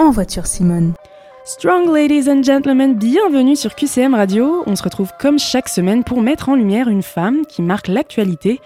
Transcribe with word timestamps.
En 0.00 0.10
voiture 0.10 0.46
Simone. 0.46 0.94
Strong 1.44 1.92
ladies 1.92 2.30
and 2.30 2.44
gentlemen, 2.44 2.94
bienvenue 2.94 3.56
sur 3.56 3.74
QCM 3.74 4.14
Radio. 4.14 4.62
On 4.66 4.76
se 4.76 4.82
retrouve 4.84 5.10
comme 5.18 5.40
chaque 5.40 5.68
semaine 5.68 6.04
pour 6.04 6.22
mettre 6.22 6.48
en 6.48 6.54
lumière 6.54 6.88
une 6.88 7.02
femme 7.02 7.44
qui 7.46 7.62
marque 7.62 7.88
l'actualité. 7.88 8.60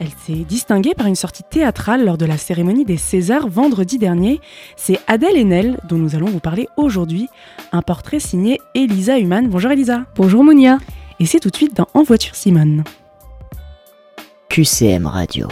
Elle 0.00 0.08
s'est 0.08 0.44
distinguée 0.44 0.94
par 0.94 1.06
une 1.06 1.16
sortie 1.16 1.42
théâtrale 1.42 2.06
lors 2.06 2.16
de 2.16 2.24
la 2.24 2.38
cérémonie 2.38 2.86
des 2.86 2.96
Césars 2.96 3.46
vendredi 3.46 3.98
dernier. 3.98 4.40
C'est 4.74 4.98
Adèle 5.06 5.36
Haenel 5.36 5.78
dont 5.86 5.98
nous 5.98 6.16
allons 6.16 6.30
vous 6.30 6.40
parler 6.40 6.66
aujourd'hui. 6.78 7.28
Un 7.72 7.82
portrait 7.82 8.18
signé 8.18 8.58
Elisa 8.74 9.18
Human. 9.18 9.50
Bonjour 9.50 9.70
Elisa. 9.70 10.06
Bonjour 10.16 10.42
Mounia. 10.42 10.78
Et 11.18 11.26
c'est 11.26 11.40
tout 11.40 11.50
de 11.50 11.56
suite 11.56 11.76
dans 11.76 11.88
En 11.92 12.04
voiture 12.04 12.34
Simone. 12.34 12.84
QCM 14.48 15.06
Radio. 15.06 15.46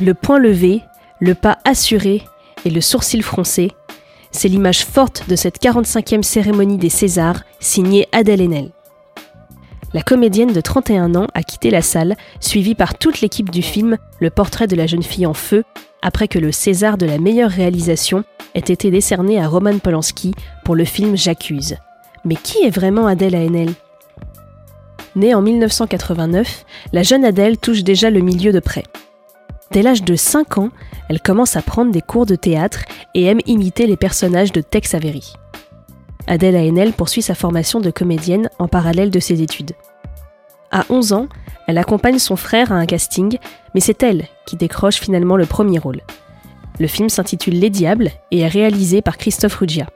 Le 0.00 0.14
point 0.14 0.38
levé, 0.38 0.80
le 1.20 1.34
pas 1.34 1.58
assuré 1.66 2.22
et 2.64 2.70
le 2.70 2.80
sourcil 2.80 3.22
froncé, 3.22 3.72
c'est 4.32 4.48
l'image 4.48 4.84
forte 4.84 5.28
de 5.28 5.36
cette 5.36 5.62
45e 5.62 6.22
cérémonie 6.22 6.78
des 6.78 6.88
Césars, 6.88 7.42
signée 7.60 8.08
Adèle 8.12 8.40
Haenel. 8.40 8.70
La 9.94 10.02
comédienne 10.02 10.52
de 10.52 10.60
31 10.60 11.14
ans 11.14 11.26
a 11.34 11.42
quitté 11.42 11.70
la 11.70 11.82
salle, 11.82 12.16
suivie 12.40 12.74
par 12.74 12.96
toute 12.96 13.20
l'équipe 13.20 13.50
du 13.50 13.60
film 13.60 13.98
Le 14.20 14.30
portrait 14.30 14.66
de 14.66 14.74
la 14.74 14.86
jeune 14.86 15.02
fille 15.02 15.26
en 15.26 15.34
feu, 15.34 15.64
après 16.00 16.28
que 16.28 16.38
le 16.38 16.50
César 16.50 16.96
de 16.96 17.06
la 17.06 17.18
meilleure 17.18 17.50
réalisation 17.50 18.24
ait 18.54 18.60
été 18.60 18.90
décerné 18.90 19.40
à 19.40 19.48
Roman 19.48 19.78
Polanski 19.78 20.34
pour 20.64 20.74
le 20.74 20.84
film 20.84 21.16
J'accuse. 21.16 21.76
Mais 22.24 22.36
qui 22.36 22.64
est 22.64 22.70
vraiment 22.70 23.06
Adèle 23.06 23.34
Haenel? 23.34 23.72
Née 25.14 25.34
en 25.34 25.42
1989, 25.42 26.64
la 26.94 27.02
jeune 27.02 27.24
Adèle 27.24 27.58
touche 27.58 27.84
déjà 27.84 28.08
le 28.08 28.20
milieu 28.20 28.50
de 28.50 28.60
près. 28.60 28.84
Dès 29.72 29.80
l'âge 29.80 30.02
de 30.02 30.16
5 30.16 30.58
ans, 30.58 30.68
elle 31.08 31.22
commence 31.22 31.56
à 31.56 31.62
prendre 31.62 31.92
des 31.92 32.02
cours 32.02 32.26
de 32.26 32.34
théâtre 32.34 32.80
et 33.14 33.24
aime 33.24 33.40
imiter 33.46 33.86
les 33.86 33.96
personnages 33.96 34.52
de 34.52 34.60
Tex 34.60 34.94
Avery. 34.94 35.32
Adèle 36.26 36.56
Haenel 36.56 36.92
poursuit 36.92 37.22
sa 37.22 37.34
formation 37.34 37.80
de 37.80 37.90
comédienne 37.90 38.50
en 38.58 38.68
parallèle 38.68 39.10
de 39.10 39.18
ses 39.18 39.40
études. 39.40 39.72
À 40.70 40.84
11 40.90 41.14
ans, 41.14 41.28
elle 41.66 41.78
accompagne 41.78 42.18
son 42.18 42.36
frère 42.36 42.70
à 42.70 42.74
un 42.74 42.84
casting, 42.84 43.38
mais 43.74 43.80
c'est 43.80 44.02
elle 44.02 44.26
qui 44.46 44.56
décroche 44.56 45.00
finalement 45.00 45.36
le 45.38 45.46
premier 45.46 45.78
rôle. 45.78 46.02
Le 46.78 46.86
film 46.86 47.08
s'intitule 47.08 47.58
Les 47.58 47.70
Diables 47.70 48.10
et 48.30 48.40
est 48.40 48.48
réalisé 48.48 49.00
par 49.00 49.16
Christophe 49.16 49.54
Ruggia. 49.54 49.86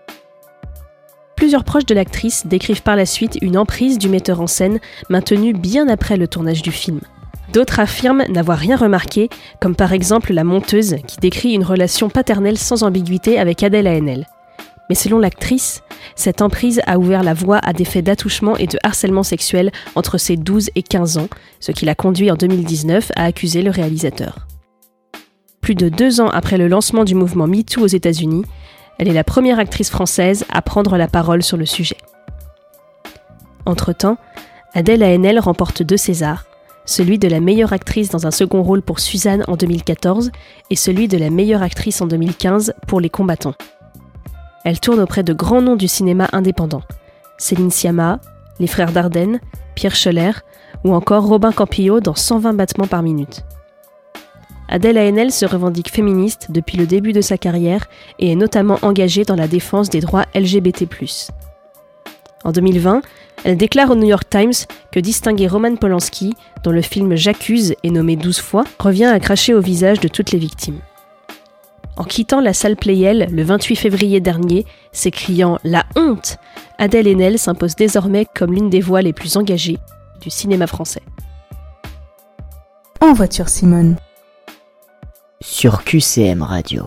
Plusieurs 1.36 1.64
proches 1.64 1.86
de 1.86 1.94
l'actrice 1.94 2.46
décrivent 2.46 2.82
par 2.82 2.96
la 2.96 3.04
suite 3.04 3.36
une 3.42 3.58
emprise 3.58 3.98
du 3.98 4.08
metteur 4.08 4.40
en 4.40 4.46
scène 4.46 4.80
maintenue 5.10 5.52
bien 5.52 5.86
après 5.88 6.16
le 6.16 6.28
tournage 6.28 6.62
du 6.62 6.72
film. 6.72 7.00
D'autres 7.52 7.80
affirment 7.80 8.24
n'avoir 8.28 8.58
rien 8.58 8.76
remarqué, 8.76 9.28
comme 9.60 9.76
par 9.76 9.92
exemple 9.92 10.32
la 10.32 10.44
monteuse 10.44 10.96
qui 11.06 11.18
décrit 11.18 11.52
une 11.52 11.64
relation 11.64 12.08
paternelle 12.08 12.58
sans 12.58 12.82
ambiguïté 12.82 13.38
avec 13.38 13.62
Adèle 13.62 13.86
Haenel. 13.86 14.26
Mais 14.88 14.94
selon 14.94 15.18
l'actrice, 15.18 15.82
cette 16.14 16.42
emprise 16.42 16.80
a 16.86 16.98
ouvert 16.98 17.22
la 17.22 17.34
voie 17.34 17.58
à 17.58 17.72
des 17.72 17.84
faits 17.84 18.04
d'attouchement 18.04 18.56
et 18.56 18.66
de 18.66 18.78
harcèlement 18.82 19.22
sexuel 19.22 19.72
entre 19.94 20.18
ses 20.18 20.36
12 20.36 20.70
et 20.74 20.82
15 20.82 21.18
ans, 21.18 21.28
ce 21.60 21.72
qui 21.72 21.84
l'a 21.84 21.94
conduit 21.94 22.30
en 22.30 22.36
2019 22.36 23.10
à 23.16 23.24
accuser 23.24 23.62
le 23.62 23.70
réalisateur. 23.70 24.46
Plus 25.60 25.74
de 25.74 25.88
deux 25.88 26.20
ans 26.20 26.28
après 26.28 26.58
le 26.58 26.68
lancement 26.68 27.04
du 27.04 27.16
mouvement 27.16 27.48
MeToo 27.48 27.82
aux 27.82 27.86
États-Unis, 27.88 28.44
elle 28.98 29.08
est 29.08 29.12
la 29.12 29.24
première 29.24 29.58
actrice 29.58 29.90
française 29.90 30.44
à 30.52 30.62
prendre 30.62 30.96
la 30.96 31.08
parole 31.08 31.42
sur 31.42 31.56
le 31.56 31.66
sujet. 31.66 31.96
Entre-temps, 33.66 34.16
Adèle 34.74 35.02
Haenel 35.02 35.40
remporte 35.40 35.82
deux 35.82 35.96
Césars, 35.96 36.44
celui 36.86 37.18
de 37.18 37.28
la 37.28 37.40
meilleure 37.40 37.72
actrice 37.72 38.08
dans 38.08 38.26
un 38.26 38.30
second 38.30 38.62
rôle 38.62 38.80
pour 38.80 39.00
Suzanne 39.00 39.44
en 39.48 39.56
2014 39.56 40.30
et 40.70 40.76
celui 40.76 41.08
de 41.08 41.18
la 41.18 41.30
meilleure 41.30 41.62
actrice 41.62 42.00
en 42.00 42.06
2015 42.06 42.72
pour 42.86 43.00
Les 43.00 43.10
Combattants. 43.10 43.54
Elle 44.64 44.80
tourne 44.80 45.00
auprès 45.00 45.22
de 45.22 45.32
grands 45.32 45.62
noms 45.62 45.76
du 45.76 45.88
cinéma 45.88 46.28
indépendant. 46.32 46.82
Céline 47.38 47.70
Sciamma, 47.70 48.20
les 48.58 48.66
frères 48.66 48.92
Dardenne, 48.92 49.40
Pierre 49.74 49.94
Scholler 49.94 50.32
ou 50.84 50.94
encore 50.94 51.26
Robin 51.26 51.52
Campillo 51.52 52.00
dans 52.00 52.14
120 52.14 52.54
battements 52.54 52.86
par 52.86 53.02
minute. 53.02 53.44
Adèle 54.68 54.98
Haenel 54.98 55.30
se 55.30 55.46
revendique 55.46 55.92
féministe 55.92 56.48
depuis 56.50 56.76
le 56.76 56.86
début 56.86 57.12
de 57.12 57.20
sa 57.20 57.38
carrière 57.38 57.86
et 58.18 58.32
est 58.32 58.36
notamment 58.36 58.78
engagée 58.82 59.24
dans 59.24 59.36
la 59.36 59.46
défense 59.46 59.90
des 59.90 60.00
droits 60.00 60.24
LGBT+. 60.34 60.88
En 62.46 62.52
2020, 62.52 63.02
elle 63.42 63.56
déclare 63.56 63.90
au 63.90 63.96
New 63.96 64.06
York 64.06 64.30
Times 64.30 64.52
que 64.92 65.00
distinguer 65.00 65.48
Roman 65.48 65.74
Polanski, 65.74 66.34
dont 66.62 66.70
le 66.70 66.80
film 66.80 67.16
J'accuse 67.16 67.74
est 67.82 67.90
nommé 67.90 68.14
12 68.14 68.38
fois, 68.38 68.62
revient 68.78 69.06
à 69.06 69.18
cracher 69.18 69.52
au 69.52 69.60
visage 69.60 69.98
de 69.98 70.06
toutes 70.06 70.30
les 70.30 70.38
victimes. 70.38 70.78
En 71.96 72.04
quittant 72.04 72.40
la 72.40 72.52
salle 72.52 72.76
Playel 72.76 73.26
le 73.32 73.42
28 73.42 73.74
février 73.74 74.20
dernier, 74.20 74.64
s'écriant 74.92 75.58
La 75.64 75.86
honte 75.96 76.38
Adèle 76.78 77.08
Haenel 77.08 77.36
s'impose 77.40 77.74
désormais 77.74 78.26
comme 78.32 78.52
l'une 78.52 78.70
des 78.70 78.80
voix 78.80 79.02
les 79.02 79.12
plus 79.12 79.36
engagées 79.36 79.78
du 80.20 80.30
cinéma 80.30 80.68
français. 80.68 81.02
En 83.00 83.12
voiture 83.12 83.48
Simone 83.48 83.96
Sur 85.40 85.82
QCM 85.82 86.42
Radio. 86.42 86.84